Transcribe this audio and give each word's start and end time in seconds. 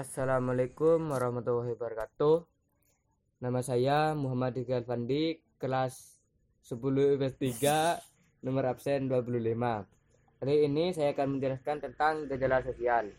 Assalamualaikum 0.00 1.12
warahmatullahi 1.12 1.76
wabarakatuh. 1.76 2.48
Nama 3.44 3.60
saya 3.60 4.16
Muhammad 4.16 4.56
Diki 4.56 4.72
Alfandi, 4.72 5.44
kelas 5.60 6.16
10 6.64 7.20
IPS 7.20 7.36
3, 7.60 8.00
nomor 8.40 8.72
absen 8.72 9.12
25. 9.12 9.60
Hari 10.40 10.56
ini 10.64 10.96
saya 10.96 11.12
akan 11.12 11.36
menjelaskan 11.36 11.84
tentang 11.84 12.24
gejala 12.32 12.64
sosial. 12.64 13.12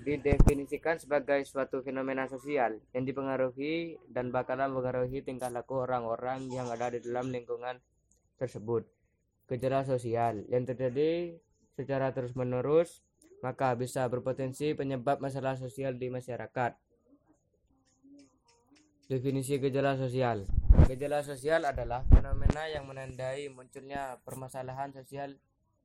Didefinisikan 0.00 0.96
sebagai 0.96 1.44
suatu 1.44 1.84
fenomena 1.84 2.24
sosial 2.24 2.80
yang 2.96 3.04
dipengaruhi 3.04 4.00
dan 4.08 4.32
bakalan 4.32 4.72
mengaruhi 4.72 5.20
tingkah 5.20 5.52
laku 5.52 5.84
orang-orang 5.84 6.48
yang 6.56 6.72
ada 6.72 6.88
di 6.88 7.04
dalam 7.04 7.28
lingkungan 7.28 7.76
tersebut. 8.40 8.88
Gejala 9.44 9.84
sosial 9.84 10.40
yang 10.48 10.64
terjadi 10.64 11.36
secara 11.76 12.16
terus-menerus 12.16 13.04
maka 13.44 13.76
bisa 13.76 14.06
berpotensi 14.08 14.72
penyebab 14.72 15.20
masalah 15.20 15.56
sosial 15.56 15.96
di 15.96 16.08
masyarakat. 16.08 16.76
Definisi 19.06 19.62
gejala 19.62 19.94
sosial. 19.94 20.50
Gejala 20.90 21.22
sosial 21.22 21.62
adalah 21.62 22.02
fenomena 22.10 22.66
yang 22.66 22.90
menandai 22.90 23.46
munculnya 23.50 24.18
permasalahan 24.26 24.90
sosial 24.90 25.38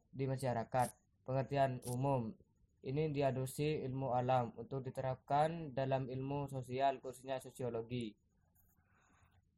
di 0.10 0.26
masyarakat. 0.26 0.90
Pengertian 1.22 1.86
umum 1.86 2.34
ini 2.82 3.14
diadopsi 3.14 3.86
ilmu 3.86 4.18
alam 4.18 4.58
untuk 4.58 4.82
diterapkan 4.82 5.70
dalam 5.70 6.10
ilmu 6.10 6.50
sosial 6.50 6.98
khususnya 6.98 7.38
sosiologi. 7.38 8.18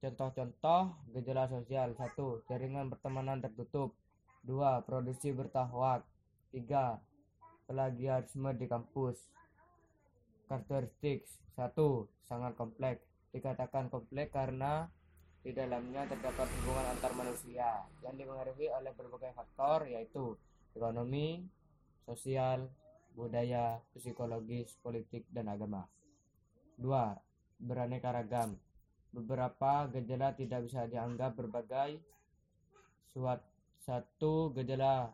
Contoh-contoh 0.03 1.07
gejala 1.15 1.47
sosial 1.47 1.95
1. 1.95 2.19
Jaringan 2.51 2.91
pertemanan 2.91 3.39
tertutup 3.39 3.95
2. 4.43 4.83
Produksi 4.83 5.31
bertahwak 5.31 6.03
3 6.51 6.99
plagiarisme 7.67 8.51
di 8.55 8.65
kampus. 8.67 9.17
Karakteristik 10.47 11.25
satu 11.55 12.09
sangat 12.25 12.53
kompleks. 12.59 13.03
Dikatakan 13.33 13.89
kompleks 13.89 14.33
karena 14.33 14.85
di 15.43 15.51
dalamnya 15.51 16.07
terdapat 16.07 16.47
hubungan 16.61 16.85
antar 16.95 17.11
manusia 17.17 17.83
yang 17.99 18.15
dipengaruhi 18.15 18.71
oleh 18.71 18.95
berbagai 18.95 19.35
faktor 19.35 19.89
yaitu 19.89 20.39
ekonomi, 20.71 21.43
sosial, 22.07 22.71
budaya, 23.11 23.81
psikologis, 23.91 24.77
politik, 24.79 25.27
dan 25.33 25.51
agama. 25.51 25.83
Dua, 26.79 27.11
beraneka 27.59 28.15
ragam. 28.15 28.55
Beberapa 29.13 29.91
gejala 29.93 30.33
tidak 30.33 30.65
bisa 30.65 30.89
dianggap 30.89 31.37
berbagai 31.37 32.01
suatu 33.13 33.53
satu 33.83 34.55
gejala 34.55 35.11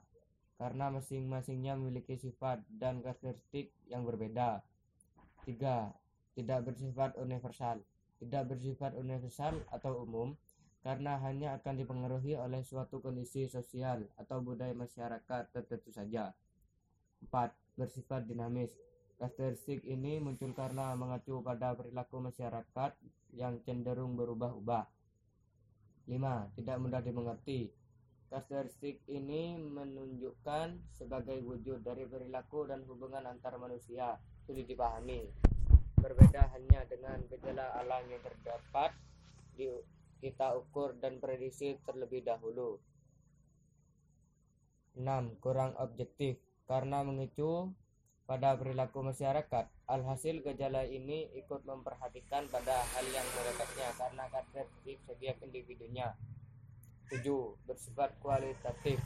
karena 0.59 0.91
masing-masingnya 0.91 1.79
memiliki 1.79 2.19
sifat 2.19 2.59
dan 2.67 2.99
karakteristik 2.99 3.71
yang 3.87 4.03
berbeda. 4.03 4.59
3. 5.47 5.55
Tidak 6.35 6.59
bersifat 6.67 7.15
universal. 7.15 7.79
Tidak 8.19 8.43
bersifat 8.43 8.99
universal 8.99 9.63
atau 9.71 10.03
umum 10.03 10.35
karena 10.83 11.15
hanya 11.23 11.55
akan 11.55 11.79
dipengaruhi 11.79 12.35
oleh 12.35 12.59
suatu 12.67 12.99
kondisi 12.99 13.47
sosial 13.47 14.03
atau 14.19 14.43
budaya 14.43 14.75
masyarakat 14.75 15.47
tertentu 15.55 15.95
saja. 15.95 16.35
4. 17.23 17.79
Bersifat 17.79 18.27
dinamis. 18.27 18.75
Karakteristik 19.15 19.87
ini 19.87 20.19
muncul 20.19 20.51
karena 20.51 20.91
mengacu 20.95 21.39
pada 21.39 21.71
perilaku 21.71 22.19
masyarakat 22.19 22.91
yang 23.31 23.63
cenderung 23.63 24.19
berubah-ubah. 24.19 24.87
5. 26.11 26.55
Tidak 26.59 26.77
mudah 26.83 26.99
dimengerti 26.99 27.71
Karakteristik 28.29 29.01
ini 29.09 29.57
menunjukkan 29.57 30.93
sebagai 30.93 31.41
wujud 31.41 31.81
dari 31.81 32.05
perilaku 32.05 32.69
dan 32.69 32.85
hubungan 32.85 33.25
antar 33.25 33.57
manusia 33.57 34.21
sulit 34.45 34.69
dipahami. 34.69 35.25
Berbeda 35.97 36.53
hanya 36.53 36.85
dengan 36.85 37.25
gejala 37.25 37.73
alam 37.81 38.05
yang 38.05 38.21
terdapat 38.21 38.93
di 39.57 39.65
kita 40.21 40.53
ukur 40.61 40.93
dan 41.01 41.17
prediksi 41.17 41.81
terlebih 41.81 42.21
dahulu. 42.21 42.77
6. 44.93 45.41
Kurang 45.41 45.73
objektif 45.81 46.37
karena 46.69 47.01
mengicu 47.01 47.73
pada 48.29 48.53
perilaku 48.53 49.09
masyarakat. 49.09 49.65
Alhasil 49.89 50.45
gejala 50.45 50.85
ini 50.85 51.33
ikut 51.33 51.65
memperhatikan 51.65 52.45
pada 52.53 52.77
hal 52.93 53.05
yang 53.09 53.25
mendekatnya 53.33 53.89
karena 53.97 54.23
karakteristik 54.29 55.01
setiap 55.09 55.41
individunya. 55.41 56.13
7. 57.09 57.25
Bersifat 57.65 58.13
kualitatif. 58.21 59.01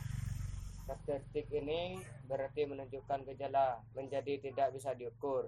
Karakteristik 0.83 1.47
ini 1.55 2.03
berarti 2.27 2.67
menunjukkan 2.67 3.23
gejala 3.31 3.79
menjadi 3.95 4.43
tidak 4.43 4.75
bisa 4.75 4.91
diukur. 4.91 5.47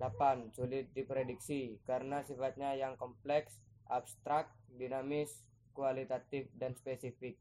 8. 0.00 0.56
Sulit 0.56 0.88
diprediksi 0.96 1.76
karena 1.84 2.24
sifatnya 2.24 2.72
yang 2.72 2.96
kompleks, 2.96 3.60
abstrak, 3.88 4.48
dinamis, 4.72 5.44
kualitatif, 5.76 6.48
dan 6.56 6.72
spesifik. 6.72 7.36